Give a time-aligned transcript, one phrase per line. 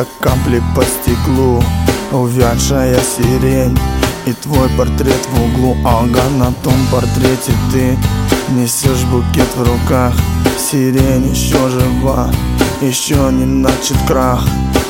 [0.00, 1.62] Так капли по стеклу.
[2.10, 3.78] Увядшая сирень
[4.24, 5.76] И твой портрет в углу.
[5.84, 7.98] Ага, на том портрете ты
[8.48, 10.14] Несешь букет в руках.
[10.58, 12.30] Сирень еще жива
[12.80, 14.42] Еще не начат крах.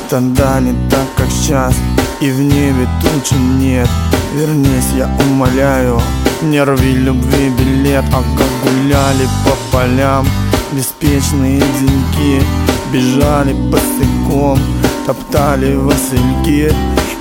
[0.09, 1.75] Тогда не так, как сейчас
[2.21, 3.89] И в небе тучи нет.
[4.33, 6.01] Вернись, я умоляю
[6.41, 8.05] Не рви любви билет.
[8.13, 8.23] А
[8.63, 10.25] гуляли по полям
[10.71, 12.45] Беспечные деньки
[12.93, 14.80] Бежали босиком
[15.11, 16.73] Топтали васильки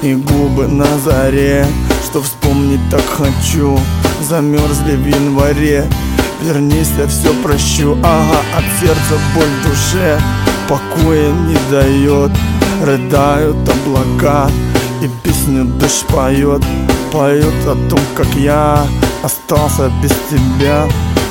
[0.04, 1.66] И губы на заре.
[2.06, 3.80] Что вспомнить так хочу
[4.22, 5.88] Замерзли в январе.
[6.44, 10.22] Вернись, я все прощу Ага, от сердца боль в душе.
[10.68, 12.32] Покоя не дает
[12.84, 14.52] Рыдают облака
[15.02, 16.64] И песню дождь поет
[17.12, 18.86] Поет о том, как я
[19.24, 20.88] Остался без тебя.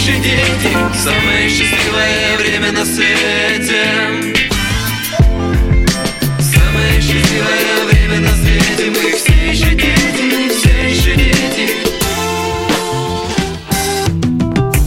[0.05, 0.71] еще дети,
[1.03, 4.35] самое счастливое время на свете.
[6.39, 9.94] Самое счастливое время на свете Мы все еще дети,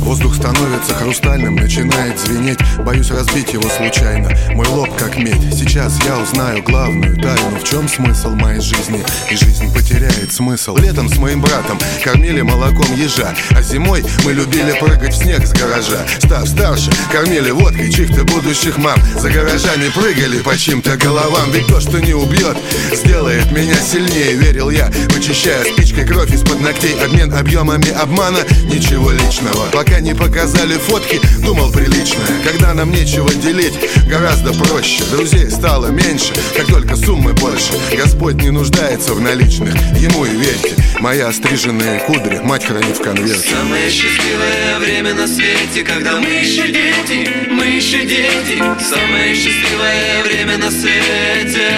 [0.08, 2.58] Воздух становится хрустальным, начинает звенеть.
[2.78, 4.30] Боюсь разбить его случайно.
[4.54, 5.54] Мой лоб как медь.
[5.54, 7.58] Сейчас я узнаю главную тайну.
[7.60, 9.04] В чем смысл моей жизни?
[9.30, 10.78] И жизнь потеряет смысл.
[10.78, 13.34] Летом с моим братом кормили молоком ежа.
[13.50, 16.06] А зимой мы любили прыгать в снег с гаража.
[16.20, 18.98] Став старше, кормили водкой чьих-то будущих мам.
[19.20, 21.50] За гаражами прыгали по чьим-то головам.
[21.52, 22.56] Ведь то, что не убьет,
[22.94, 26.98] сделает меня сильнее Верил я, вычищая спичкой кровь из-под ногтей.
[27.04, 28.38] Обмен объемами обмана,
[28.72, 29.66] ничего личного.
[29.70, 36.32] Пока не показали фотки, думал прилично Когда нам нечего делить, гораздо проще Друзей стало меньше,
[36.56, 42.38] как только суммы больше Господь не нуждается в наличных, ему и верьте Моя стриженные кудри,
[42.42, 48.04] мать хранит в конверте Самое счастливое время на свете, когда мы еще дети, мы еще
[48.04, 48.58] дети.
[48.58, 51.70] Самое счастливое время на свете.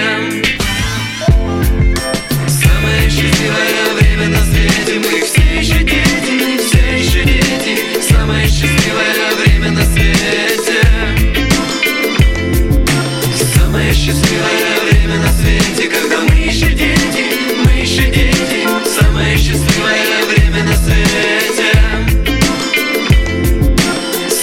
[2.47, 6.10] Самое счастливое время на свете, мы все еще дети.
[8.31, 10.81] Самое счастливое время на свете.
[13.53, 17.25] Самое счастливое время на свете, когда мы еще дети,
[17.57, 18.65] мы еще дети.
[18.87, 21.73] Самое счастливое время на свете.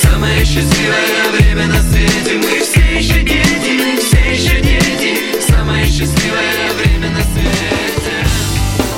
[0.02, 6.72] Самое счастливое время на свете Мы все еще дети, мы все еще дети Самое счастливое
[6.76, 8.26] время на свете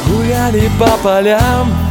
[0.08, 1.89] Гуляли по полям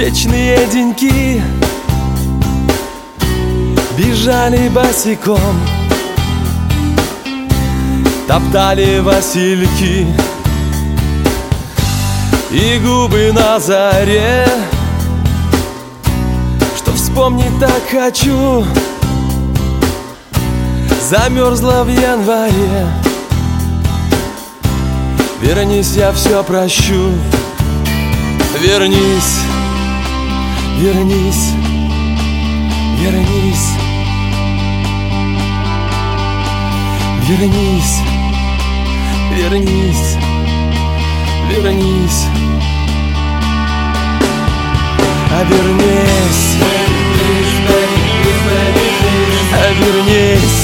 [0.00, 1.42] Беспечные деньки.
[3.98, 5.38] Бежали босиком
[8.26, 10.06] Топтали васильки.
[12.50, 14.48] И губы на заре
[16.78, 18.64] Что вспомнить так хочу.
[21.10, 22.86] Замерзла в январе.
[25.42, 27.12] Вернись, я все прощу.
[28.62, 29.40] Вернись,
[30.80, 31.52] вернись,
[32.98, 33.74] вернись.
[37.28, 37.98] Вернись,
[39.36, 40.16] вернись,
[41.48, 42.26] вернись.
[45.32, 46.56] А вернись,
[49.52, 50.60] а вернись,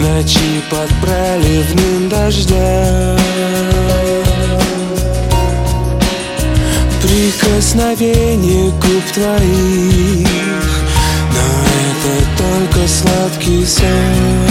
[0.00, 3.18] Ночи под проливным дождем.
[7.02, 10.28] Прикосновение губ твоих
[11.32, 11.46] Но
[11.86, 14.48] это только сладкий сон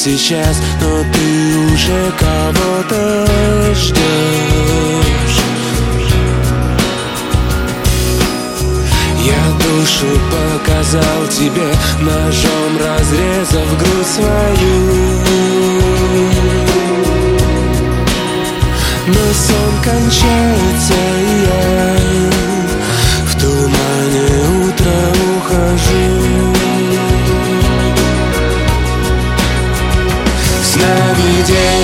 [0.00, 3.26] сейчас, но ты уже кого-то
[3.74, 5.40] ждешь
[9.22, 15.20] Я душу показал тебе, ножом разрезав грудь свою.
[19.06, 21.96] Но сон кончается, и я
[23.26, 24.24] в тумане
[24.64, 25.00] утра
[25.36, 26.49] ухожу
[31.49, 31.78] сновидения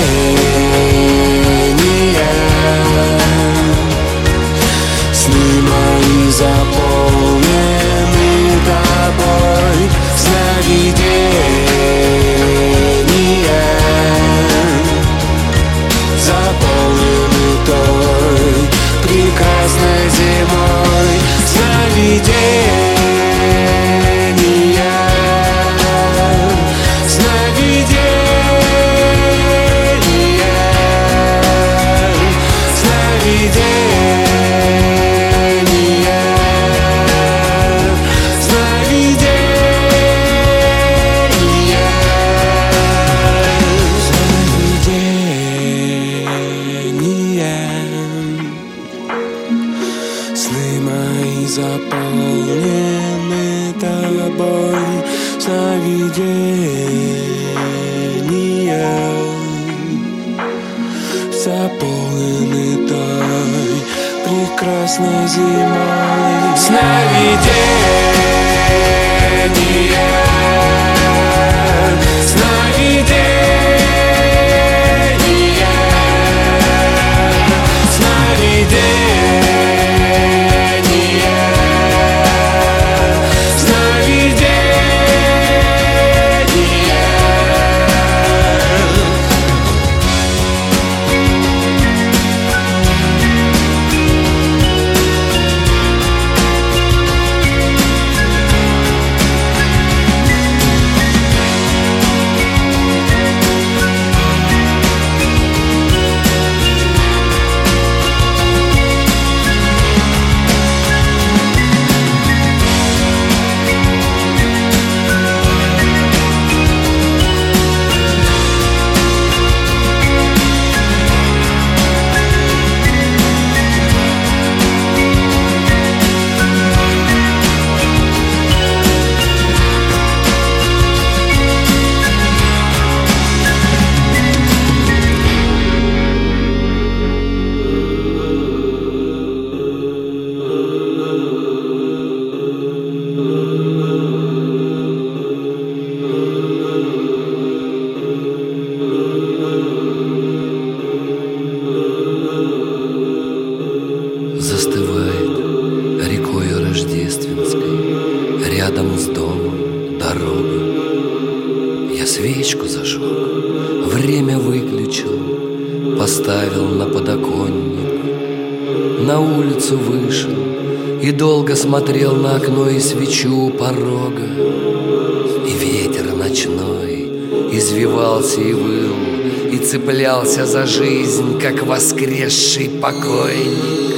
[180.17, 183.95] цеплялся за жизнь, как воскресший покойник.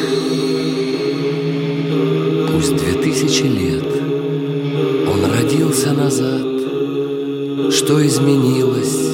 [2.51, 3.85] Пусть две тысячи лет
[5.07, 9.09] он родился назад, что изменилось?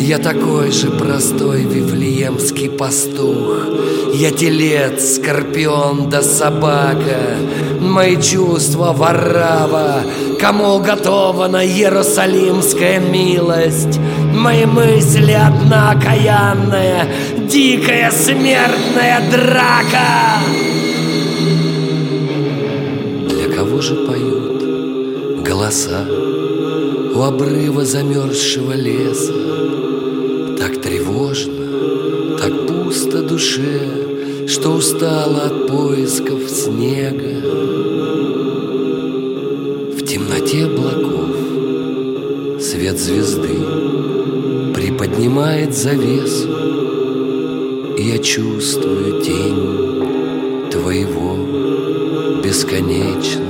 [0.00, 3.66] Я такой же простой вифлеемский пастух,
[4.14, 7.36] Я телец, скорпион да собака,
[7.80, 10.02] Мои чувства варава,
[10.40, 14.00] Кому уготована Иерусалимская милость—
[14.38, 17.08] Мои мысли одна окаянная,
[17.50, 20.38] дикая смертная драка.
[23.28, 26.06] Для кого же поют голоса
[27.16, 29.34] у обрыва замерзшего леса?
[30.56, 37.42] Так тревожно, так пусто душе, что устала от поисков снега.
[39.96, 41.34] В темноте облаков
[42.60, 43.77] свет звезды
[45.08, 46.44] поднимает завес,
[47.96, 53.47] и я чувствую тень твоего бесконечно.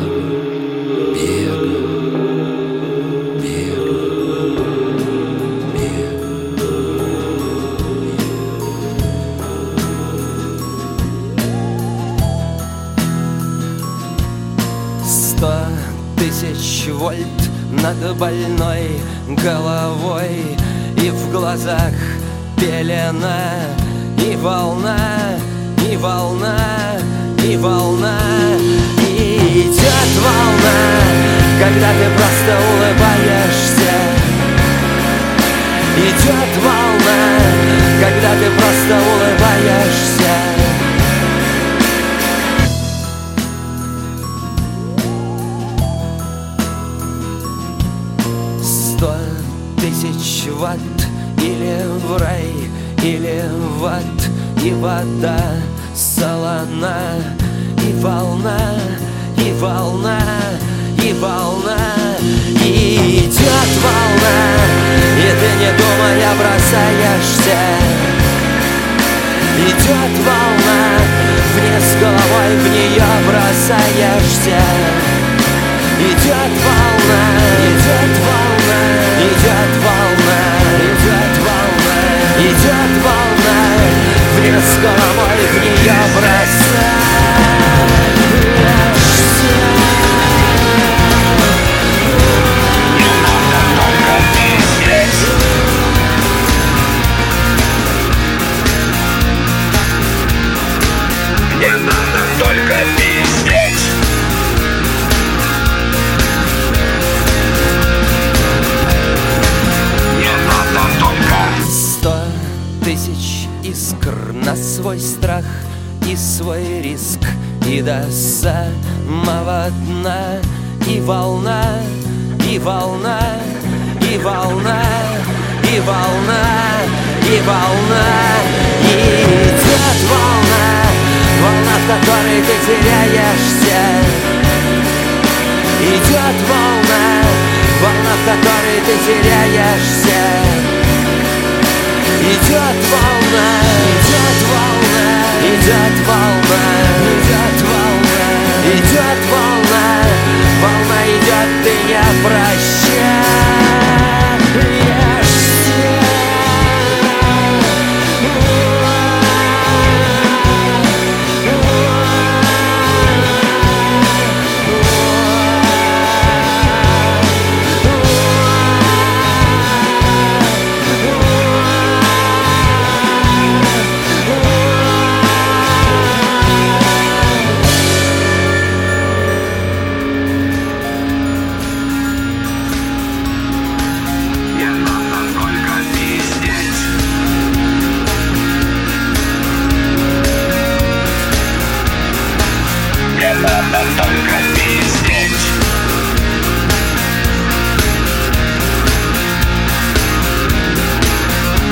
[84.69, 85.18] scum.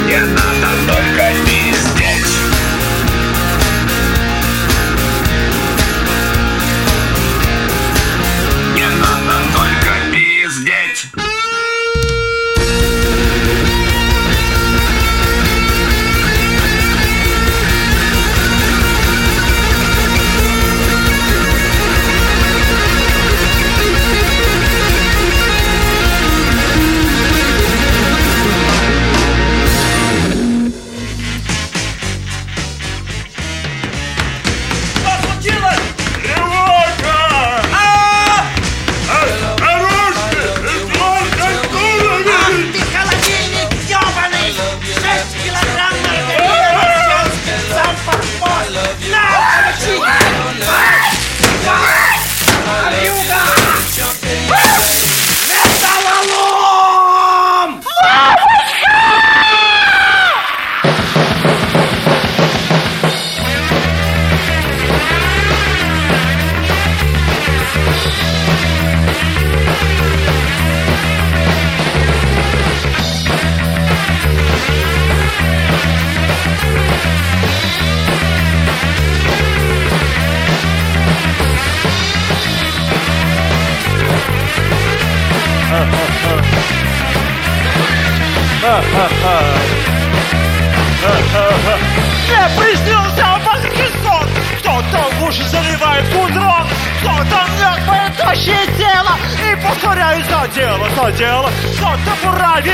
[0.06, 2.05] Не надо только пиздеть.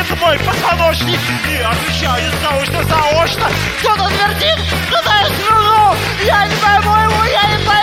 [0.02, 3.48] Буравит мой позвоночник И отвечает заочно, заочно
[3.80, 7.82] Кто-то твердит, что я сверну Я не пойму его, я не пойму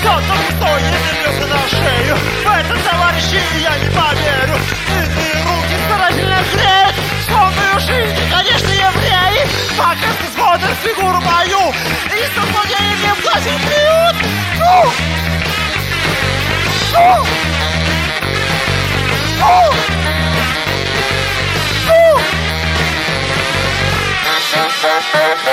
[0.00, 0.94] Кто-то стоит
[1.38, 6.96] и на шею В это, товарищи, я не поверю Длинные руки старательно греют
[7.28, 9.46] Сонную жизнь, конечно, евреи
[9.78, 11.72] Пока ты смотришь фигуру мою
[12.06, 14.16] И с наслаждением в глазе плюют
[14.58, 14.90] Фу!
[16.90, 17.26] Фу!
[19.38, 19.92] Фу!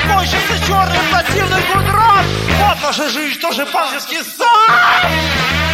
[0.09, 2.25] Кончился черный противный гудрон
[2.61, 5.66] Вот наша жизнь тоже панский сон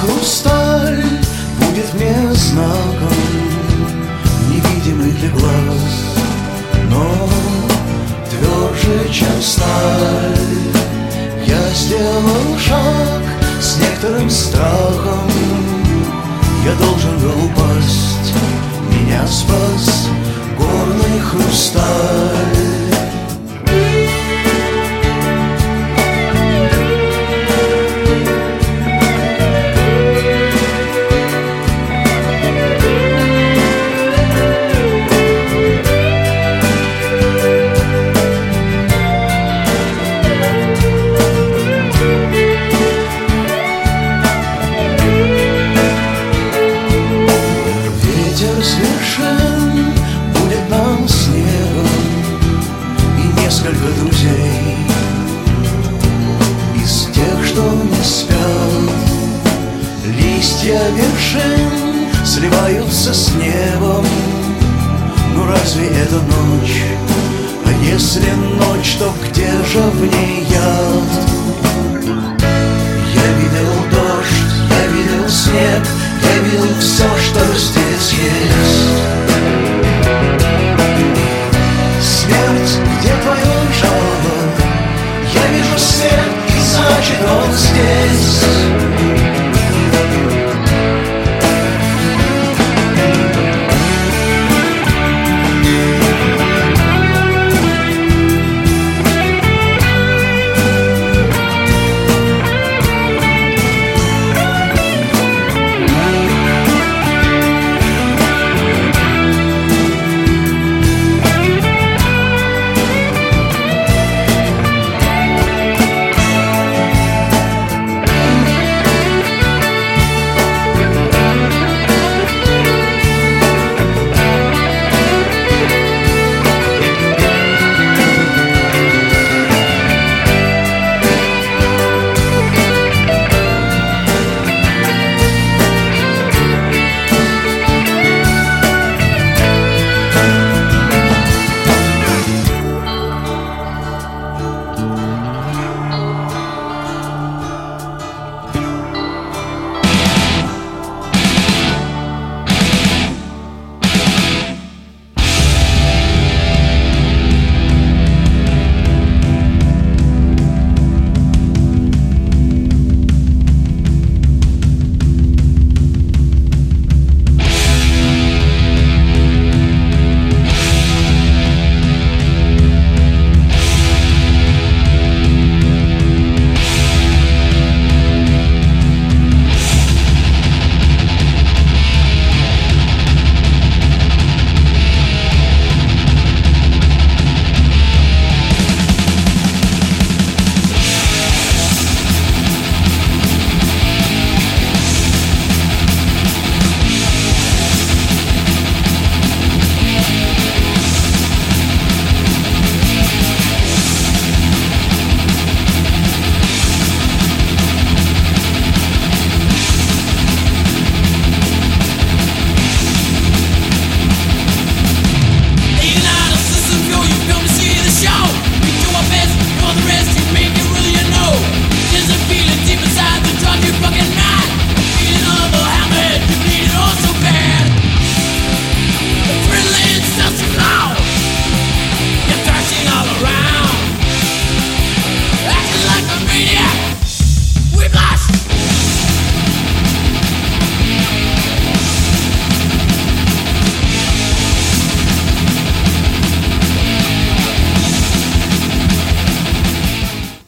[0.00, 1.04] хрусталь
[1.58, 3.14] будет мне знаком
[4.50, 5.94] Невидимый для глаз
[6.90, 7.28] Но
[8.30, 10.38] тверже, чем сталь.
[11.46, 13.22] Я сделал шаг
[13.60, 15.30] с некоторым страхом.
[16.64, 18.32] Я должен был упасть
[18.90, 20.08] Меня спас
[20.56, 22.73] горный хрусталь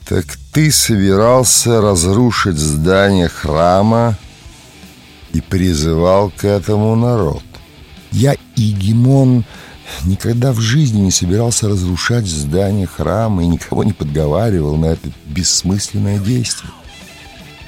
[0.09, 4.17] Так ты собирался разрушить здание храма
[5.33, 7.43] и призывал к этому народ.
[8.13, 9.45] Я, Игимон,
[10.05, 16.21] никогда в жизни не собирался разрушать здание храма и никого не подговаривал на это бессмысленное
[16.21, 16.71] действие.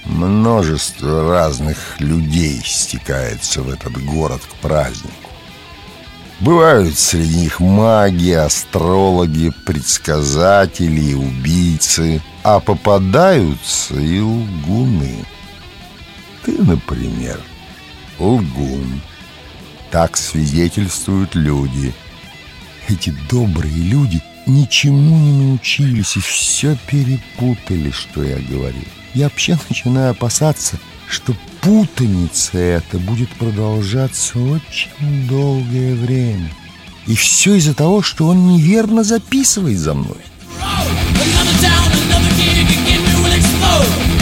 [0.04, 5.27] Множество разных людей стекается в этот город к празднику.
[6.40, 15.24] Бывают среди них маги, астрологи, предсказатели и убийцы, а попадаются и лгуны.
[16.44, 17.40] Ты, например,
[18.20, 19.00] лгун.
[19.90, 21.92] Так свидетельствуют люди.
[22.88, 28.84] Эти добрые люди ничему не научились и все перепутали, что я говорил.
[29.12, 36.50] Я вообще начинаю опасаться, что путаница эта будет продолжаться очень долгое время.
[37.06, 40.18] И все из-за того, что он неверно записывает за мной.
[43.58, 44.17] Наступило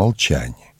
[0.00, 0.74] молчание.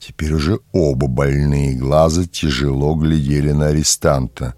[0.00, 4.54] Теперь уже оба больные глаза тяжело глядели на арестанта.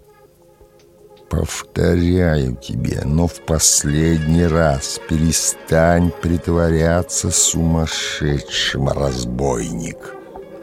[1.29, 10.15] Повторяю тебе, но в последний раз перестань притворяться сумасшедшим, разбойник.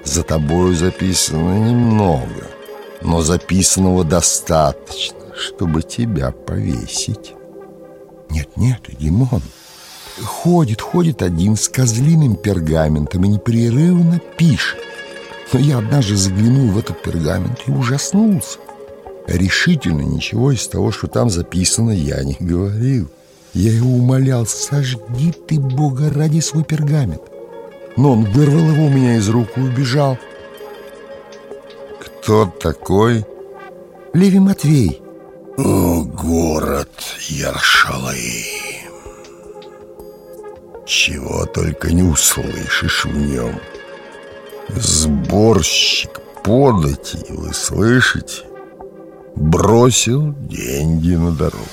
[0.04, 2.44] За тобою записано немного,
[3.02, 7.34] но записанного достаточно, чтобы тебя повесить.
[8.30, 9.42] Нет-нет, Димон,
[10.22, 14.78] ходит, ходит один с козлиным пергаментом и непрерывно пишет.
[15.52, 18.58] Но я однажды заглянул в этот пергамент и ужаснулся.
[19.26, 23.08] Решительно ничего из того, что там записано, я не говорил.
[23.54, 27.22] Я его умолял, сожги ты, Бога, ради свой пергамент.
[27.96, 30.18] Но он вырвал его у меня из рук и убежал.
[32.00, 33.24] Кто такой?
[34.12, 35.02] Леви Матвей.
[35.56, 36.90] О, город
[37.28, 38.67] Яршалаим.
[40.88, 43.60] Чего только не услышишь в нем.
[44.70, 48.44] Сборщик подати, вы слышите?
[49.36, 51.66] Бросил деньги на дорогу.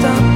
[0.00, 0.27] stop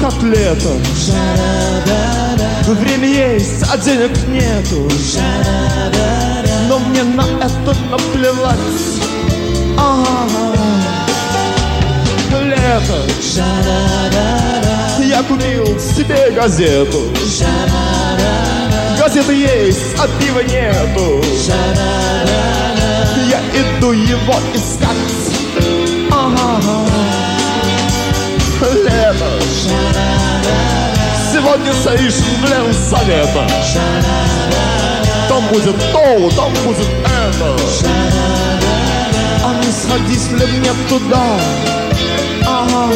[0.00, 0.74] котлета
[2.68, 4.88] Время есть, а денег нету.
[6.68, 8.58] Но мне на это наплевать.
[9.78, 10.52] Ага.
[12.42, 13.00] Лето.
[15.00, 17.04] Я купил себе газету.
[18.98, 21.24] Газеты есть, а пива нету.
[23.30, 26.10] Я иду его искать.
[26.10, 26.78] Ага.
[31.38, 33.46] Сегодня стоишь для совета.
[35.28, 37.56] Там будет то, там будет это.
[39.44, 41.22] А не сходись ли мне туда.
[42.44, 42.92] Ага.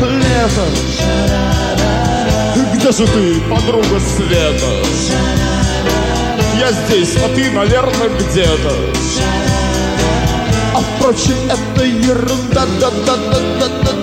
[0.00, 0.64] Лето.
[2.74, 4.72] Где же ты, подруга Света?
[6.58, 8.72] Я здесь, а ты, наверное, где-то.
[10.74, 13.99] А впрочем, это ерунда да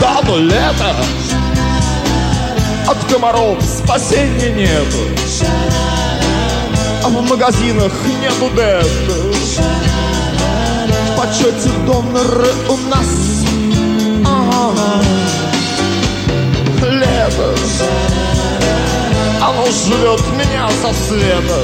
[0.00, 0.94] да, но лето
[2.86, 4.98] От комаров спасения нету
[7.04, 9.32] А в магазинах нету дефы
[10.90, 13.06] В почете доноры у нас
[14.24, 15.02] ага.
[16.82, 17.54] Лето
[19.40, 21.60] Оно живет меня со света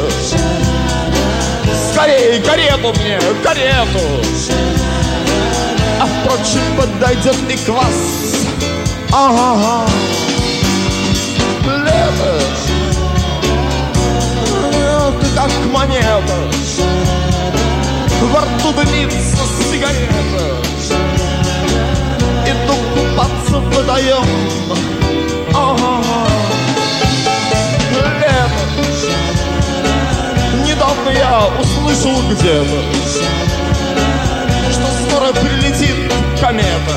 [1.93, 4.74] Скорее карету мне, карету!
[6.05, 8.45] А впрочем, подойдет и квас
[9.11, 9.87] Ага,
[11.65, 12.41] Лето
[15.19, 16.39] Ты как монета
[18.21, 20.45] Во рту дымится сигарета.
[22.45, 24.27] Иду купаться в водоем
[25.55, 26.03] Ага,
[28.21, 28.85] Лето
[30.67, 33.44] Недавно я услышал где-то
[36.45, 36.97] комета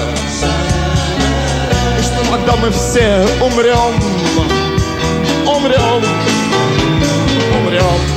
[1.97, 3.95] И что тогда мы все умрем
[5.45, 6.03] Умрем
[7.57, 8.16] Умрем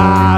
[0.00, 0.29] тогда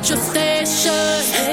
[0.00, 1.49] Virtual station.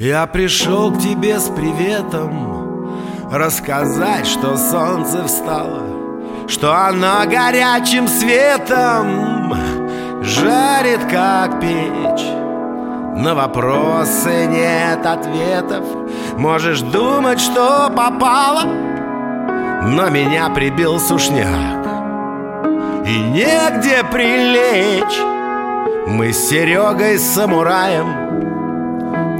[0.00, 9.52] Я пришел к тебе с приветом Рассказать, что солнце встало Что оно горячим светом
[10.22, 12.26] Жарит, как печь.
[13.16, 15.84] На вопросы нет ответов.
[16.38, 18.62] Можешь думать, что попало
[19.84, 21.86] Но меня прибил сушняк.
[23.06, 25.20] И негде прилечь.
[26.06, 28.29] Мы с Серегой самураем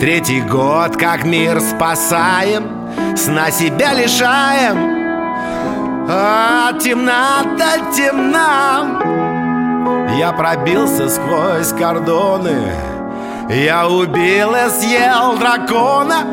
[0.01, 2.89] Третий год, как мир спасаем
[3.19, 4.79] Сна себя лишаем.
[6.09, 8.99] А темнота темна.
[10.19, 12.73] Я пробился сквозь кордоны
[13.51, 16.25] Я убил и съел дракона.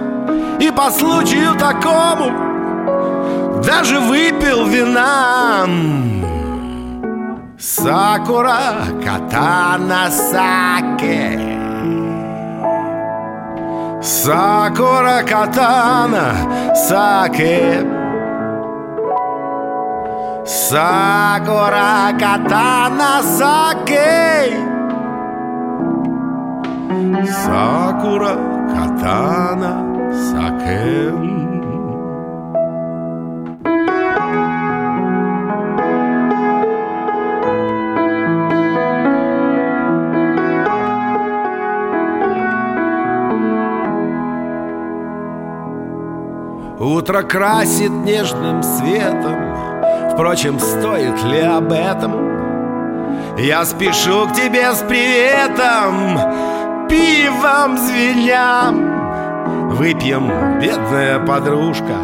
[0.62, 2.32] И по случаю такому
[3.64, 5.68] Даже выпил вина.
[7.60, 11.47] Сакура катана саке
[14.02, 16.28] Сакура катана
[16.88, 17.84] саке
[20.46, 24.54] Сакура катана саке
[27.44, 28.34] Сакура
[28.72, 29.72] катана
[30.30, 31.37] саке
[46.80, 49.58] Утро красит нежным светом
[50.12, 53.36] Впрочем, стоит ли об этом?
[53.40, 56.20] Я спешу к тебе с приветом
[56.88, 58.72] Пивом звеня
[59.74, 61.98] Выпьем, бедная подружка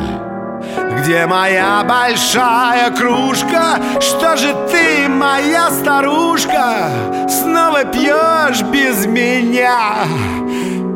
[1.00, 3.80] Где моя большая кружка?
[4.00, 6.90] Что же ты, моя старушка
[7.30, 10.06] Снова пьешь без меня?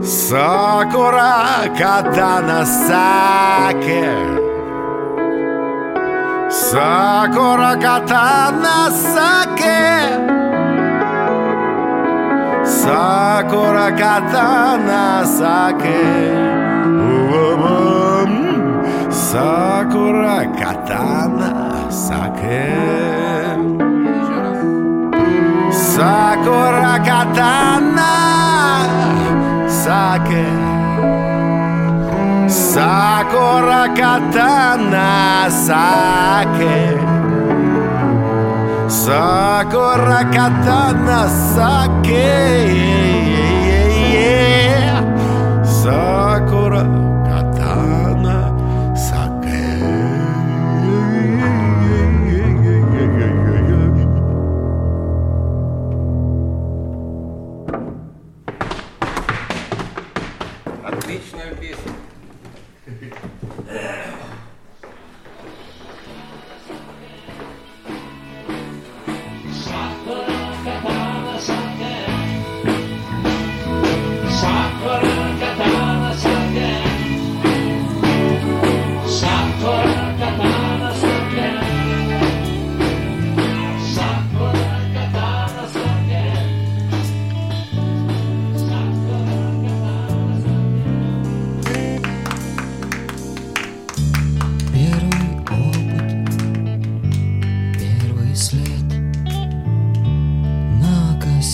[0.08, 4.08] Сакура катана саке
[6.49, 9.84] Сакура катана саке
[12.64, 16.05] Сакура катана саке
[17.28, 18.32] У-у-у.
[19.12, 22.66] Сакура катана саке
[25.74, 28.26] Сакура катана
[30.18, 30.45] саке
[32.49, 36.80] Сакура катана саке
[38.89, 41.22] Сакура катана
[41.53, 43.57] саке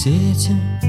[0.06, 0.83] на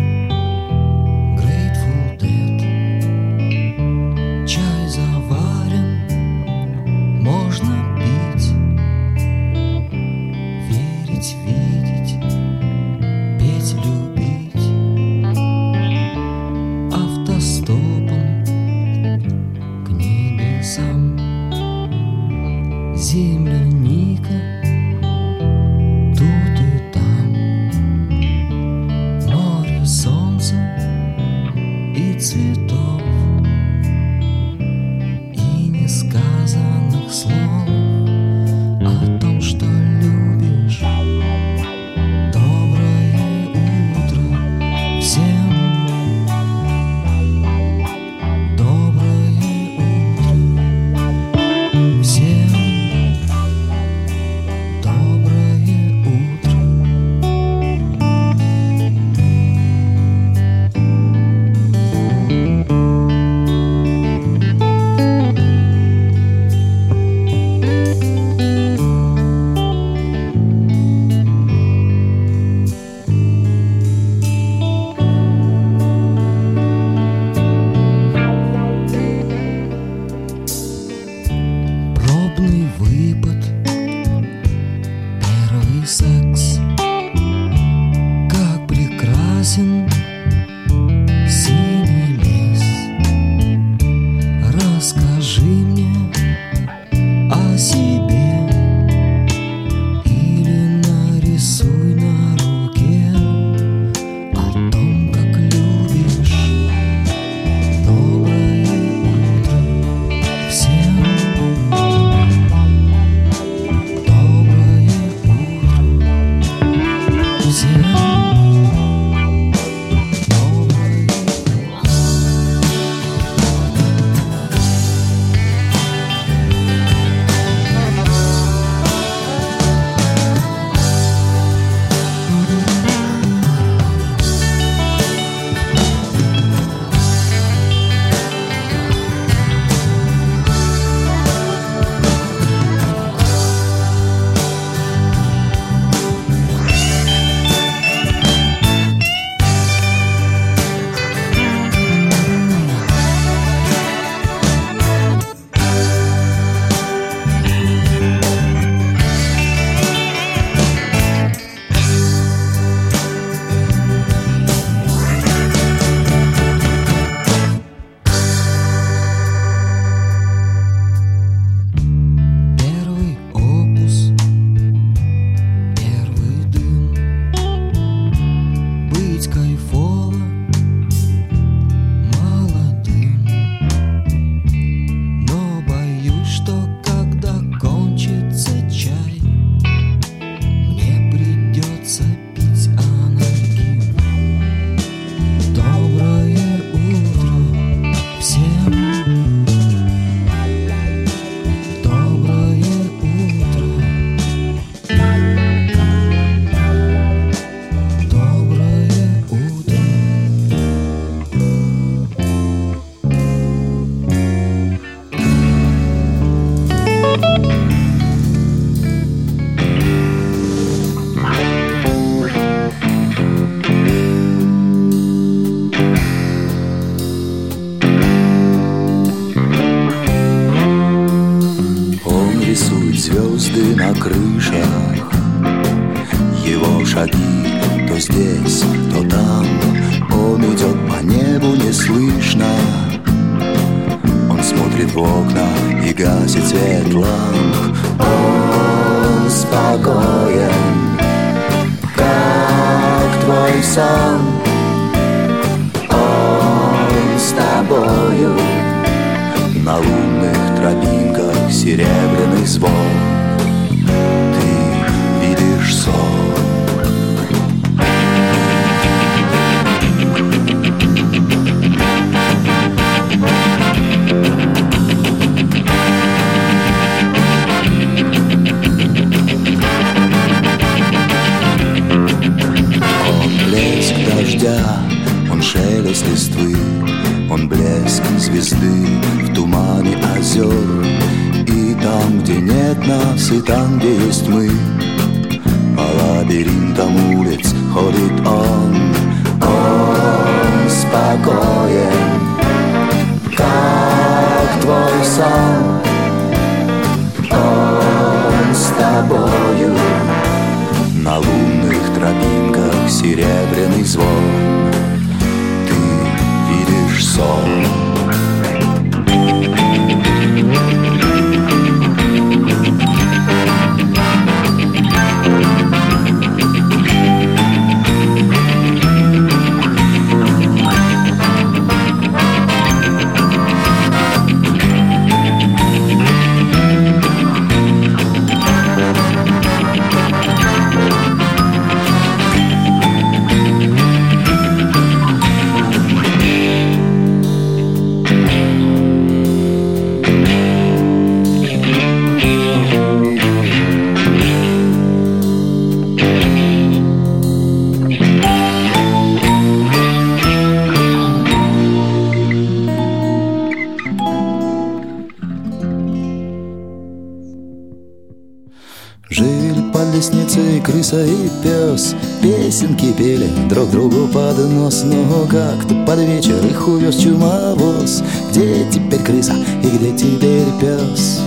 [372.97, 374.85] пели друг другу под нос.
[374.85, 381.21] Но как-то под вечер их увез чумовоз Где теперь крыса и где теперь пес?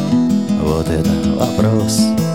[0.62, 2.27] Вот это вопрос Вопрос.